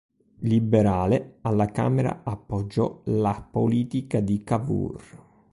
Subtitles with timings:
[0.39, 5.01] Liberale, alla Camera appoggiò la politica di Cavour.